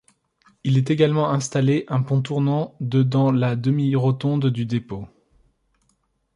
[0.63, 5.07] Il est également installé un pont tournant de dans la demi-rotonde du dépôt.